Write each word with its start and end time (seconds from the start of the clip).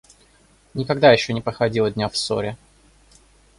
Никогда 0.73 1.11
еще 1.11 1.31
не 1.31 1.41
проходило 1.41 1.91
дня 1.91 2.09
в 2.09 2.17
ссоре. 2.17 2.57